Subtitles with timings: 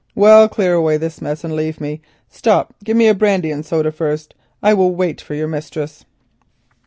[0.15, 4.33] Well, clear away this mess and leave me—stop, give me a brandy and soda first.
[4.63, 6.05] I will wait for your mistress."